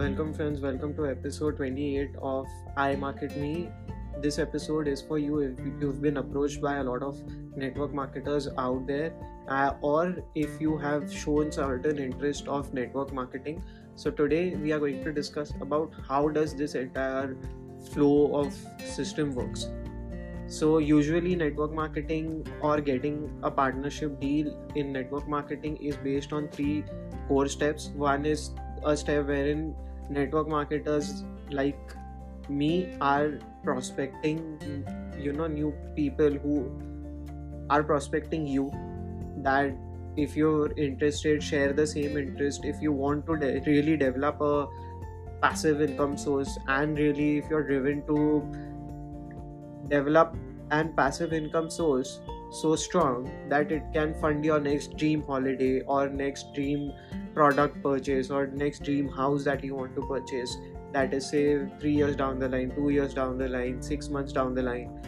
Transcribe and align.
Welcome, 0.00 0.32
friends. 0.32 0.62
Welcome 0.62 0.94
to 0.94 1.06
episode 1.10 1.58
28 1.58 2.12
of 2.22 2.46
I 2.74 2.96
Market 2.96 3.36
Me. 3.36 3.68
This 4.22 4.38
episode 4.38 4.88
is 4.88 5.02
for 5.02 5.18
you 5.18 5.40
if 5.40 5.58
you've 5.78 6.00
been 6.00 6.16
approached 6.16 6.62
by 6.62 6.76
a 6.76 6.82
lot 6.82 7.02
of 7.02 7.20
network 7.54 7.92
marketers 7.92 8.48
out 8.56 8.86
there, 8.86 9.12
uh, 9.48 9.74
or 9.82 10.16
if 10.34 10.58
you 10.58 10.78
have 10.78 11.12
shown 11.12 11.52
certain 11.52 11.98
interest 11.98 12.48
of 12.48 12.72
network 12.72 13.12
marketing. 13.12 13.62
So 13.94 14.10
today 14.10 14.54
we 14.54 14.72
are 14.72 14.78
going 14.78 15.04
to 15.04 15.12
discuss 15.12 15.52
about 15.60 15.92
how 16.08 16.28
does 16.28 16.54
this 16.54 16.74
entire 16.76 17.36
flow 17.92 18.34
of 18.34 18.54
system 18.82 19.34
works. 19.34 19.66
So 20.46 20.78
usually 20.78 21.36
network 21.36 21.74
marketing 21.74 22.46
or 22.62 22.80
getting 22.80 23.30
a 23.42 23.50
partnership 23.50 24.18
deal 24.18 24.58
in 24.76 24.94
network 24.94 25.28
marketing 25.28 25.76
is 25.76 25.96
based 25.98 26.32
on 26.32 26.48
three 26.48 26.84
core 27.28 27.48
steps. 27.48 27.88
One 27.88 28.24
is 28.24 28.52
a 28.82 28.96
step 28.96 29.26
wherein 29.26 29.74
network 30.10 30.48
marketers 30.48 31.24
like 31.50 31.94
me 32.48 32.96
are 33.00 33.38
prospecting 33.64 34.40
you 35.18 35.32
know 35.32 35.46
new 35.46 35.72
people 35.94 36.30
who 36.30 36.56
are 37.70 37.82
prospecting 37.82 38.46
you 38.46 38.70
that 39.38 39.72
if 40.16 40.36
you're 40.36 40.72
interested 40.76 41.42
share 41.42 41.72
the 41.72 41.86
same 41.86 42.16
interest. 42.16 42.64
If 42.64 42.80
you 42.82 42.92
want 42.92 43.26
to 43.26 43.36
de- 43.36 43.60
really 43.66 43.96
develop 43.96 44.40
a 44.40 44.66
passive 45.40 45.80
income 45.80 46.16
source 46.18 46.58
and 46.68 46.98
really 46.98 47.38
if 47.38 47.48
you're 47.48 47.62
driven 47.62 48.02
to 48.06 48.42
develop 49.88 50.36
an 50.70 50.92
passive 50.94 51.32
income 51.32 51.70
source 51.70 52.20
so 52.50 52.74
strong 52.76 53.30
that 53.48 53.70
it 53.72 53.82
can 53.92 54.12
fund 54.14 54.44
your 54.44 54.60
next 54.60 54.96
dream 54.96 55.22
holiday 55.22 55.80
or 55.82 56.08
next 56.08 56.52
dream 56.54 56.92
product 57.34 57.82
purchase 57.82 58.30
or 58.30 58.48
next 58.48 58.82
dream 58.82 59.08
house 59.08 59.44
that 59.44 59.62
you 59.62 59.74
want 59.74 59.94
to 59.94 60.02
purchase. 60.06 60.56
That 60.92 61.14
is 61.14 61.30
say 61.30 61.66
3 61.78 61.92
years 61.92 62.16
down 62.16 62.40
the 62.40 62.48
line 62.48 62.72
2 62.74 62.90
years 62.90 63.14
down 63.14 63.38
the 63.38 63.48
line 63.48 63.80
6 63.80 64.08
months 64.08 64.32
down 64.32 64.54
the 64.54 64.62
line. 64.62 65.00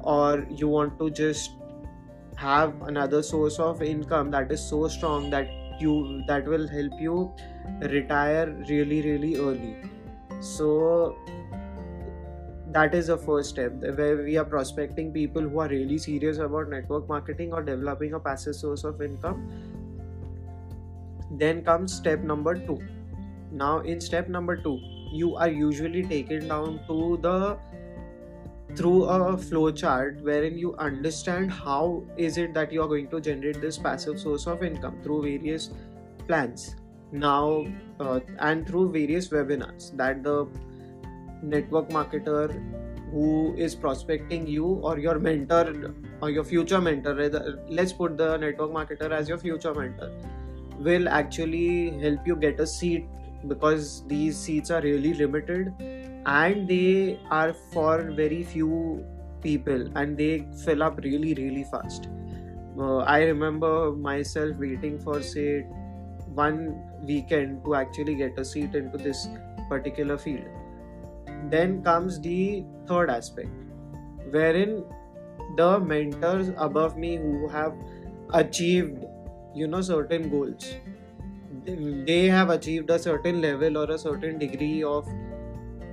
Or 0.00 0.46
you 0.50 0.68
want 0.68 0.98
to 0.98 1.10
just 1.10 1.52
have 2.36 2.82
another 2.82 3.22
source 3.22 3.58
of 3.60 3.82
income 3.82 4.30
that 4.32 4.50
is 4.50 4.60
so 4.60 4.88
strong 4.88 5.30
that 5.30 5.48
you 5.80 6.24
that 6.26 6.46
will 6.46 6.66
help 6.66 7.00
you 7.00 7.32
retire 7.82 8.50
really 8.68 9.02
really 9.02 9.36
early. 9.36 9.76
So 10.40 11.16
that 12.72 12.94
is 12.94 13.06
the 13.06 13.16
first 13.16 13.50
step 13.50 13.72
where 13.96 14.16
we 14.16 14.36
are 14.36 14.44
prospecting 14.44 15.12
people 15.12 15.42
who 15.42 15.60
are 15.60 15.68
really 15.68 15.98
serious 15.98 16.38
about 16.38 16.68
network 16.68 17.08
marketing 17.08 17.52
or 17.52 17.62
developing 17.62 18.14
a 18.14 18.20
passive 18.20 18.54
source 18.54 18.84
of 18.84 19.00
income. 19.00 19.48
Then 21.30 21.64
comes 21.64 21.94
step 21.94 22.20
number 22.20 22.54
2 22.54 22.78
now 23.52 23.78
in 23.80 24.00
step 24.00 24.28
number 24.28 24.56
2 24.56 24.78
you 25.12 25.36
are 25.36 25.48
usually 25.48 26.02
taken 26.02 26.48
down 26.48 26.80
to 26.86 27.18
the 27.22 27.58
through 28.76 29.04
a 29.04 29.36
flow 29.36 29.70
chart 29.70 30.20
wherein 30.22 30.58
you 30.58 30.74
understand 30.76 31.50
how 31.50 32.04
is 32.16 32.36
it 32.36 32.52
that 32.52 32.70
you 32.70 32.82
are 32.82 32.88
going 32.88 33.08
to 33.08 33.20
generate 33.20 33.60
this 33.60 33.78
passive 33.78 34.20
source 34.20 34.46
of 34.46 34.62
income 34.62 35.00
through 35.02 35.22
various 35.22 35.70
plans. 36.26 36.76
Now 37.10 37.64
uh, 37.98 38.20
and 38.38 38.66
through 38.66 38.92
various 38.92 39.28
webinars 39.28 39.96
that 39.96 40.22
the 40.22 40.46
network 41.42 41.88
marketer 41.90 42.52
who 43.10 43.54
is 43.56 43.74
prospecting 43.74 44.46
you 44.46 44.66
or 44.66 44.98
your 44.98 45.18
mentor 45.18 45.94
or 46.20 46.30
your 46.30 46.44
future 46.44 46.80
mentor 46.80 47.14
rather 47.14 47.62
let's 47.68 47.92
put 47.92 48.16
the 48.16 48.36
network 48.36 48.70
marketer 48.70 49.10
as 49.10 49.28
your 49.28 49.38
future 49.38 49.74
mentor 49.74 50.10
will 50.78 51.08
actually 51.08 51.90
help 52.00 52.26
you 52.26 52.36
get 52.36 52.60
a 52.60 52.66
seat 52.66 53.06
because 53.46 54.06
these 54.08 54.36
seats 54.36 54.70
are 54.70 54.82
really 54.82 55.14
limited 55.14 55.72
and 56.26 56.68
they 56.68 57.18
are 57.30 57.54
for 57.72 58.10
very 58.10 58.42
few 58.42 59.04
people 59.42 59.88
and 59.96 60.16
they 60.18 60.46
fill 60.64 60.82
up 60.82 60.98
really 60.98 61.34
really 61.34 61.64
fast. 61.64 62.08
Uh, 62.78 62.98
i 62.98 63.22
remember 63.22 63.92
myself 63.92 64.56
waiting 64.56 64.98
for 65.00 65.20
say 65.20 65.62
one 66.34 66.80
weekend 67.02 67.64
to 67.64 67.74
actually 67.74 68.14
get 68.14 68.38
a 68.38 68.44
seat 68.44 68.74
into 68.74 68.98
this 68.98 69.28
particular 69.68 70.16
field 70.16 70.44
then 71.44 71.82
comes 71.82 72.20
the 72.20 72.64
third 72.86 73.10
aspect 73.10 73.48
wherein 74.30 74.84
the 75.56 75.78
mentors 75.80 76.50
above 76.56 76.96
me 76.96 77.16
who 77.16 77.48
have 77.48 77.74
achieved 78.34 79.04
you 79.54 79.66
know 79.66 79.80
certain 79.80 80.28
goals 80.28 80.74
they 82.06 82.26
have 82.26 82.50
achieved 82.50 82.90
a 82.90 82.98
certain 82.98 83.40
level 83.40 83.76
or 83.78 83.90
a 83.90 83.98
certain 83.98 84.38
degree 84.38 84.82
of 84.82 85.06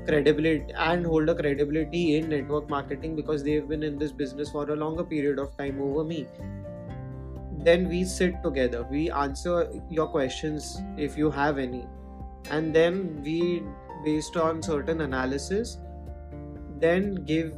credibility 0.06 0.73
and 0.78 1.06
hold 1.06 1.29
a 1.29 1.35
credibility 1.35 2.16
in 2.17 2.29
network 2.29 2.69
marketing 2.69 3.16
because 3.16 3.44
they've 3.44 3.67
been 3.67 3.83
in 3.83 3.97
this 3.97 4.12
business 4.12 4.51
for 4.51 4.69
a 4.69 4.75
longer 4.75 5.03
period 5.03 5.39
of 5.39 5.56
time 5.57 5.81
over 5.81 6.03
me. 6.03 6.27
Then 7.59 7.89
we 7.89 8.03
sit 8.03 8.44
together. 8.44 8.85
We 8.89 9.09
answer 9.09 9.72
your 9.89 10.07
questions 10.07 10.81
if 10.97 11.17
you 11.17 11.31
have 11.31 11.57
any. 11.57 11.88
And 12.51 12.75
then 12.75 13.22
we 13.23 13.63
based 14.06 14.38
on 14.38 14.62
certain 14.62 15.02
analysis 15.02 15.78
then 16.80 17.16
give 17.26 17.54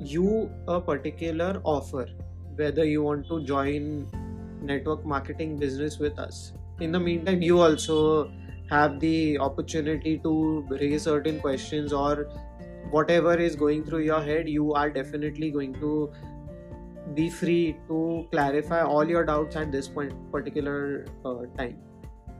you 0.00 0.50
a 0.68 0.80
particular 0.80 1.60
offer 1.64 2.06
whether 2.56 2.84
you 2.84 3.02
want 3.02 3.26
to 3.28 3.42
join 3.44 4.06
network 4.62 5.04
marketing 5.04 5.56
business 5.56 5.98
with 5.98 6.18
us. 6.18 6.52
In 6.80 6.92
the 6.92 7.00
meantime 7.00 7.42
you 7.42 7.60
also 7.60 8.30
have 8.70 9.00
the 9.00 9.38
opportunity 9.38 10.18
to 10.18 10.66
raise 10.70 11.02
certain 11.02 11.40
questions 11.40 11.92
or 11.92 12.28
whatever 12.90 13.34
is 13.34 13.56
going 13.56 13.84
through 13.84 14.00
your 14.00 14.20
head 14.20 14.48
you 14.48 14.74
are 14.74 14.90
definitely 14.90 15.50
going 15.50 15.74
to 15.74 16.12
be 17.14 17.28
free 17.28 17.76
to 17.88 18.26
clarify 18.32 18.82
all 18.82 19.04
your 19.04 19.24
doubts 19.24 19.56
at 19.56 19.72
this 19.72 19.88
point 19.88 20.12
particular 20.30 21.06
uh, 21.24 21.42
time. 21.56 21.76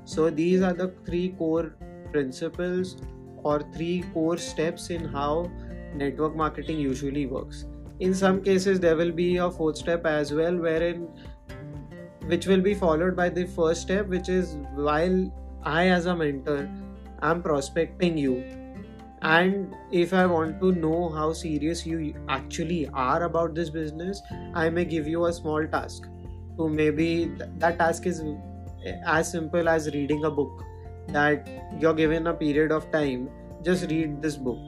So 0.05 0.31
these 0.31 0.63
are 0.63 0.73
the 0.73 0.95
three 1.07 1.31
core 1.39 1.75
principles 2.13 2.97
or 3.43 3.61
three 3.75 4.05
core 4.15 4.37
steps 4.37 4.91
in 4.91 5.05
how 5.05 5.51
network 5.95 6.35
marketing 6.35 6.79
usually 6.79 7.27
works. 7.27 7.67
In 8.01 8.15
some 8.15 8.43
cases 8.43 8.81
there 8.81 8.97
will 8.97 9.13
be 9.13 9.37
a 9.37 9.51
fourth 9.51 9.77
step 9.77 10.07
as 10.07 10.33
well 10.33 10.57
wherein 10.57 11.09
which 12.27 12.47
will 12.47 12.61
be 12.61 12.75
followed 12.75 13.17
by 13.17 13.29
the 13.29 13.45
first 13.47 13.83
step 13.83 14.07
which 14.07 14.29
is 14.29 14.57
while 14.75 15.17
i 15.65 15.89
as 15.89 16.07
a 16.07 16.15
mentor 16.17 16.71
am 17.31 17.43
prospecting 17.43 18.17
you 18.17 18.35
and 19.23 19.75
if 19.91 20.13
i 20.13 20.25
want 20.27 20.61
to 20.61 20.73
know 20.73 21.09
how 21.17 21.33
serious 21.33 21.85
you 21.87 22.15
actually 22.29 22.89
are 22.93 23.25
about 23.25 23.55
this 23.55 23.71
business 23.71 24.23
i 24.55 24.69
may 24.69 24.85
give 24.85 25.07
you 25.07 25.27
a 25.27 25.33
small 25.33 25.67
task. 25.67 26.09
To 26.59 26.69
maybe 26.69 27.33
th- 27.39 27.51
that 27.59 27.79
task 27.79 28.07
is 28.07 28.21
eh, 28.85 28.93
as 29.07 29.31
simple 29.33 29.69
as 29.71 29.87
reading 29.95 30.25
a 30.27 30.31
book 30.31 30.63
that 31.09 31.49
you're 31.79 31.95
given 31.95 32.27
a 32.27 32.35
period 32.35 32.73
of 32.73 32.91
time 32.93 33.29
just 33.63 33.91
read 33.91 34.21
this 34.21 34.37
book. 34.37 34.59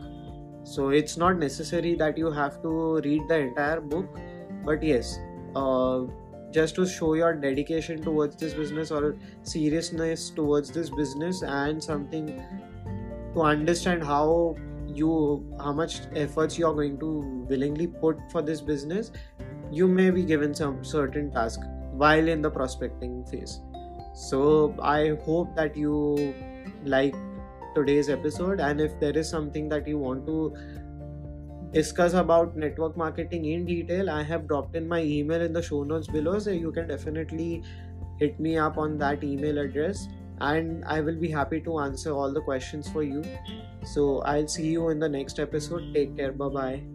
So 0.65 0.89
it's 0.91 1.17
not 1.17 1.39
necessary 1.39 1.95
that 1.97 2.17
you 2.17 2.31
have 2.31 2.63
to 2.63 3.01
read 3.05 3.23
the 3.29 3.39
entire 3.39 3.81
book 3.81 4.07
but 4.65 4.83
yes 4.83 5.19
uh, 5.55 6.03
just 6.51 6.75
to 6.77 6.87
show 6.87 7.15
your 7.15 7.35
dedication 7.35 8.03
towards 8.03 8.37
this 8.37 8.55
business 8.55 8.91
or 8.91 9.17
seriousness 9.43 10.31
towards 10.31 10.71
this 10.71 10.91
business 10.91 11.43
and 11.43 11.83
something 11.83 12.43
to 13.35 13.43
understand 13.43 14.03
how 14.03 14.57
you 14.87 15.45
how 15.59 15.73
much 15.73 16.01
efforts 16.15 16.59
you 16.59 16.67
are 16.67 16.73
going 16.73 16.99
to 16.99 17.11
willingly 17.51 17.87
put 17.87 18.19
for 18.31 18.43
this 18.43 18.61
business 18.61 19.11
you 19.71 19.89
may 19.89 20.11
be 20.11 20.23
given 20.23 20.55
some 20.55 20.85
certain 20.85 21.31
task 21.33 21.61
while 21.93 22.29
in 22.29 22.41
the 22.41 22.51
prospecting 22.51 23.25
phase 23.27 23.61
so 24.15 24.75
i 24.83 25.17
hope 25.27 25.55
that 25.57 25.77
you 25.77 26.35
like 26.85 27.15
today's 27.75 28.09
episode 28.09 28.61
and 28.61 28.81
if 28.81 28.99
there 29.01 29.17
is 29.19 29.29
something 29.29 29.69
that 29.69 29.87
you 29.89 29.99
want 29.99 30.25
to 30.27 30.55
discuss 31.75 32.13
about 32.15 32.57
network 32.57 32.97
marketing 32.97 33.47
in 33.47 33.67
detail, 33.67 34.09
I 34.09 34.23
have 34.23 34.47
dropped 34.47 34.77
in 34.77 34.87
my 34.89 35.03
email 35.03 35.43
in 35.43 35.53
the 35.53 35.61
show 35.61 35.83
notes 35.83 36.07
below, 36.07 36.39
so 36.39 36.51
you 36.51 36.71
can 36.71 36.87
definitely 36.87 37.65
hit 38.21 38.39
me 38.39 38.57
up 38.57 38.79
on 38.79 38.97
that 38.99 39.25
email 39.25 39.59
address 39.59 40.09
and 40.41 40.85
I 40.85 41.01
will 41.01 41.17
be 41.17 41.31
happy 41.31 41.61
to 41.63 41.81
answer 41.81 42.13
all 42.13 42.33
the 42.33 42.41
questions 42.41 42.89
for 42.89 43.03
you. 43.03 43.25
So 43.85 44.21
I'll 44.23 44.49
see 44.49 44.69
you 44.69 44.89
in 44.91 44.99
the 45.01 45.09
next 45.09 45.41
episode. 45.41 45.93
Take 45.93 46.17
care. 46.17 46.33
Bye 46.33 46.49
bye. 46.49 46.94